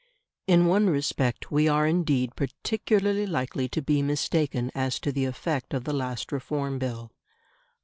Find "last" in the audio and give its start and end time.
5.93-6.31